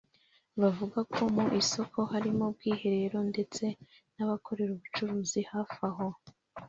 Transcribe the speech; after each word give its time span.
Bavuga 0.61 0.99
ko 1.13 1.21
mu 1.35 1.45
isoko 1.61 1.99
harimo 2.13 2.43
ubwiherero 2.51 3.19
ndetse 3.31 3.63
n’abakorera 4.15 4.69
ubucuruzi 4.73 5.39
hafi 5.51 5.79
aho 5.89 6.07